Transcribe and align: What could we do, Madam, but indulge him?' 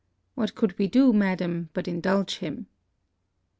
What 0.33 0.55
could 0.55 0.75
we 0.79 0.87
do, 0.87 1.13
Madam, 1.13 1.69
but 1.73 1.87
indulge 1.87 2.37
him?' 2.37 2.65